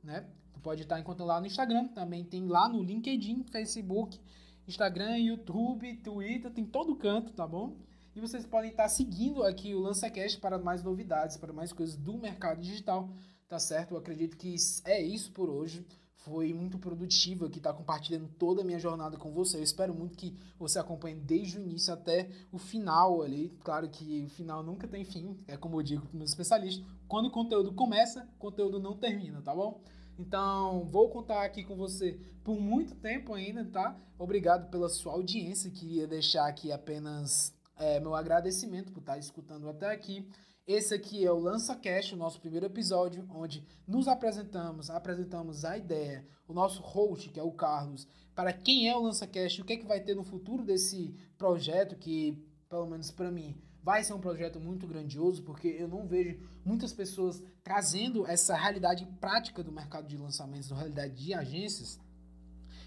né? 0.03 0.29
Tu 0.53 0.59
pode 0.59 0.83
estar 0.83 0.99
encontrando 0.99 1.29
lá 1.29 1.39
no 1.39 1.47
Instagram, 1.47 1.87
também 1.89 2.23
tem 2.23 2.47
lá 2.47 2.69
no 2.69 2.83
LinkedIn, 2.83 3.43
Facebook, 3.51 4.19
Instagram, 4.67 5.17
YouTube, 5.17 5.97
Twitter, 5.97 6.51
tem 6.51 6.65
todo 6.65 6.95
canto, 6.95 7.33
tá 7.33 7.45
bom? 7.47 7.75
E 8.15 8.21
vocês 8.21 8.45
podem 8.45 8.71
estar 8.71 8.87
seguindo 8.87 9.43
aqui 9.43 9.75
o 9.75 9.79
LançaCast 9.79 10.39
para 10.39 10.57
mais 10.57 10.81
novidades, 10.81 11.35
para 11.35 11.51
mais 11.51 11.73
coisas 11.73 11.95
do 11.95 12.17
mercado 12.17 12.61
digital, 12.61 13.09
tá 13.47 13.59
certo? 13.59 13.93
Eu 13.93 13.97
acredito 13.97 14.37
que 14.37 14.55
é 14.85 15.01
isso 15.01 15.31
por 15.31 15.49
hoje 15.49 15.85
foi 16.25 16.51
muito 16.53 16.79
produtiva 16.79 17.47
que 17.47 17.59
está 17.59 17.71
compartilhando 17.71 18.27
toda 18.39 18.61
a 18.61 18.65
minha 18.65 18.79
jornada 18.79 19.15
com 19.15 19.31
você. 19.31 19.57
Eu 19.57 19.63
espero 19.63 19.93
muito 19.93 20.17
que 20.17 20.35
você 20.57 20.79
acompanhe 20.79 21.15
desde 21.15 21.59
o 21.59 21.61
início 21.61 21.93
até 21.93 22.27
o 22.51 22.57
final 22.57 23.21
ali. 23.21 23.55
Claro 23.63 23.87
que 23.87 24.23
o 24.25 24.29
final 24.29 24.63
nunca 24.63 24.87
tem 24.87 25.05
fim, 25.05 25.37
é 25.47 25.55
como 25.55 25.77
eu 25.77 25.83
digo 25.83 26.07
para 26.07 26.17
meus 26.17 26.31
especialistas. 26.31 26.83
Quando 27.07 27.27
o 27.27 27.31
conteúdo 27.31 27.73
começa, 27.73 28.27
o 28.35 28.39
conteúdo 28.39 28.79
não 28.79 28.97
termina, 28.97 29.39
tá 29.39 29.53
bom? 29.53 29.79
Então, 30.17 30.85
vou 30.85 31.09
contar 31.09 31.43
aqui 31.45 31.63
com 31.63 31.75
você 31.75 32.19
por 32.43 32.59
muito 32.59 32.95
tempo 32.95 33.33
ainda, 33.35 33.63
tá? 33.65 33.95
Obrigado 34.17 34.71
pela 34.71 34.89
sua 34.89 35.13
audiência. 35.13 35.69
Queria 35.69 36.07
deixar 36.07 36.47
aqui 36.47 36.71
apenas 36.71 37.54
é, 37.77 37.99
meu 37.99 38.15
agradecimento 38.15 38.91
por 38.91 38.99
estar 38.99 39.17
escutando 39.17 39.69
até 39.69 39.91
aqui. 39.91 40.27
Esse 40.67 40.95
aqui 40.95 41.23
é 41.23 41.31
o 41.31 41.37
Lança 41.37 41.75
Cash, 41.75 42.13
o 42.13 42.17
nosso 42.17 42.39
primeiro 42.41 42.65
episódio, 42.65 43.27
onde 43.29 43.63
nos 43.87 44.07
apresentamos, 44.07 44.89
apresentamos 44.89 45.63
a 45.63 45.77
ideia, 45.77 46.25
o 46.47 46.53
nosso 46.53 46.81
host, 46.81 47.29
que 47.29 47.39
é 47.39 47.43
o 47.43 47.51
Carlos, 47.51 48.07
para 48.33 48.51
quem 48.51 48.89
é 48.89 48.95
o 48.95 49.03
Lança 49.03 49.27
Cash, 49.27 49.59
o 49.59 49.63
que 49.63 49.73
é 49.73 49.77
que 49.77 49.85
vai 49.85 49.99
ter 49.99 50.15
no 50.15 50.23
futuro 50.23 50.63
desse 50.63 51.15
projeto, 51.37 51.95
que, 51.95 52.43
pelo 52.67 52.87
menos 52.87 53.11
para 53.11 53.29
mim, 53.29 53.55
vai 53.83 54.03
ser 54.03 54.13
um 54.13 54.19
projeto 54.19 54.59
muito 54.59 54.87
grandioso, 54.87 55.43
porque 55.43 55.67
eu 55.67 55.87
não 55.87 56.07
vejo 56.07 56.39
muitas 56.65 56.91
pessoas 56.91 57.43
trazendo 57.63 58.25
essa 58.25 58.55
realidade 58.55 59.05
prática 59.21 59.63
do 59.63 59.71
mercado 59.71 60.07
de 60.07 60.17
lançamentos, 60.17 60.69
da 60.69 60.75
realidade 60.75 61.13
de 61.13 61.31
agências. 61.35 61.99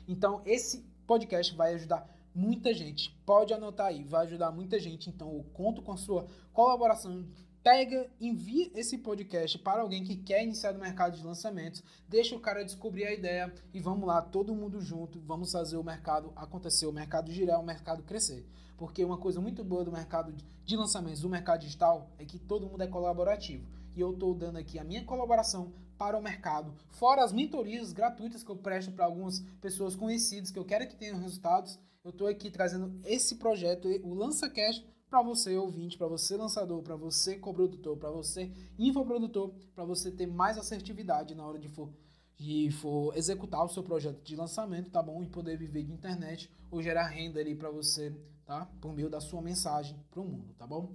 Então, 0.09 0.43
esse 0.45 0.85
podcast 1.07 1.55
vai 1.55 1.75
ajudar 1.75 2.18
muita 2.39 2.73
gente. 2.73 3.11
Pode 3.27 3.53
anotar 3.53 3.89
aí, 3.89 4.05
vai 4.05 4.27
ajudar 4.27 4.53
muita 4.53 4.79
gente. 4.79 5.11
Então, 5.11 5.33
eu 5.33 5.45
conto 5.53 5.83
com 5.83 5.93
a 5.93 5.97
sua 5.97 6.27
colaboração 6.53 7.27
pega, 7.61 8.09
envia 8.21 8.71
esse 8.75 8.97
podcast 8.97 9.59
para 9.59 9.83
alguém 9.83 10.05
que 10.05 10.17
quer 10.17 10.43
iniciar 10.43 10.73
no 10.73 10.79
mercado 10.79 11.19
de 11.19 11.27
lançamentos, 11.27 11.83
deixa 12.09 12.35
o 12.35 12.41
cara 12.41 12.65
descobrir 12.65 13.05
a 13.05 13.13
ideia 13.13 13.53
e 13.75 13.81
vamos 13.81 14.07
lá, 14.07 14.23
todo 14.23 14.55
mundo 14.55 14.81
junto, 14.81 15.21
vamos 15.21 15.53
fazer 15.53 15.77
o 15.77 15.85
mercado 15.85 16.33
acontecer, 16.37 16.87
o 16.87 16.93
mercado 16.93 17.31
girar, 17.31 17.61
o 17.61 17.67
mercado 17.67 18.03
crescer. 18.05 18.47
Porque 18.77 19.05
uma 19.05 19.19
coisa 19.19 19.41
muito 19.41 19.65
boa 19.65 19.85
do 19.85 19.93
mercado 19.93 20.33
de 20.65 20.77
lançamentos, 20.77 21.21
do 21.21 21.29
mercado 21.29 21.61
digital, 21.61 22.09
é 22.17 22.25
que 22.25 22.39
todo 22.39 22.67
mundo 22.67 22.83
é 22.83 22.87
colaborativo. 22.87 23.69
E 23.95 24.01
eu 24.01 24.13
estou 24.13 24.35
dando 24.35 24.57
aqui 24.57 24.79
a 24.79 24.85
minha 24.85 25.05
colaboração 25.05 25.73
para 25.99 26.17
o 26.17 26.23
mercado, 26.23 26.73
fora 26.91 27.25
as 27.25 27.33
mentorias 27.33 27.93
gratuitas 27.93 28.45
que 28.45 28.51
eu 28.51 28.57
presto 28.57 28.93
para 28.93 29.05
algumas 29.05 29.41
pessoas 29.61 29.97
conhecidas 29.97 30.51
que 30.53 30.59
eu 30.59 30.65
quero 30.65 30.87
que 30.87 30.97
tenham 30.97 31.19
resultados. 31.19 31.79
Eu 32.05 32.11
estou 32.11 32.29
aqui 32.29 32.51
trazendo 32.51 32.99
esse 33.05 33.35
projeto, 33.35 33.89
o 34.05 34.15
LançaCast, 34.15 34.87
para 35.11 35.23
você 35.23 35.57
ouvinte, 35.57 35.99
para 35.99 36.07
você 36.07 36.37
lançador, 36.37 36.83
para 36.83 36.95
você 36.95 37.37
coprodutor, 37.37 37.97
para 37.97 38.11
você 38.11 38.51
infoprodutor, 38.79 39.53
para 39.75 39.85
você 39.85 40.11
ter 40.11 40.27
mais 40.27 40.57
assertividade 40.57 41.35
na 41.35 41.45
hora 41.45 41.59
de 41.59 41.69
for, 41.69 41.91
de 42.37 42.71
for 42.71 43.17
executar 43.17 43.65
o 43.65 43.69
seu 43.69 43.83
projeto 43.83 44.23
de 44.23 44.37
lançamento, 44.37 44.91
tá 44.91 45.03
bom? 45.03 45.23
E 45.23 45.27
poder 45.27 45.57
viver 45.57 45.83
de 45.83 45.93
internet 45.93 46.51
ou 46.71 46.81
gerar 46.81 47.07
renda 47.07 47.41
ali 47.41 47.55
para 47.55 47.71
você, 47.71 48.15
tá? 48.47 48.67
Por 48.81 48.93
meio 48.93 49.11
da 49.11 49.21
sua 49.21 49.43
mensagem 49.43 49.97
para 50.11 50.21
o 50.21 50.25
mundo, 50.25 50.55
tá 50.57 50.67
bom? 50.67 50.93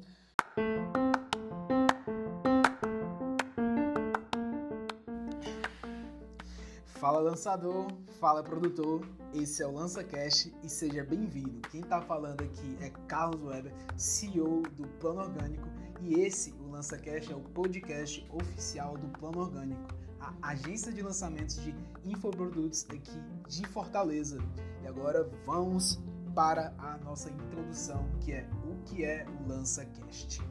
Fala 7.04 7.20
lançador, 7.20 7.88
fala 8.18 8.42
produtor, 8.42 9.06
esse 9.34 9.62
é 9.62 9.68
o 9.68 9.74
LançaCast 9.74 10.56
e 10.64 10.70
seja 10.70 11.04
bem-vindo. 11.04 11.60
Quem 11.70 11.82
está 11.82 12.02
falando 12.02 12.42
aqui 12.42 12.78
é 12.80 12.90
Carlos 13.10 13.44
Weber, 13.44 13.74
CEO 13.98 14.62
do 14.78 14.88
Plano 15.02 15.20
Orgânico 15.20 15.68
e 16.00 16.22
esse, 16.22 16.54
o 16.54 16.72
LançaCast, 16.72 17.30
é 17.30 17.36
o 17.36 17.42
podcast 17.42 18.26
oficial 18.32 18.98
do 18.98 19.10
Plano 19.20 19.42
Orgânico, 19.42 19.82
a 20.22 20.34
agência 20.52 20.94
de 20.94 21.02
lançamentos 21.02 21.62
de 21.62 21.76
infoprodutos 22.06 22.86
aqui 22.86 23.22
de 23.50 23.68
Fortaleza. 23.68 24.38
E 24.82 24.88
agora 24.88 25.30
vamos 25.46 26.00
para 26.34 26.74
a 26.78 26.98
nossa 27.00 27.30
introdução, 27.30 28.08
que 28.22 28.32
é 28.32 28.48
o 28.66 28.82
que 28.86 29.04
é 29.04 29.26
o 29.28 29.50
LançaCast. 29.50 30.42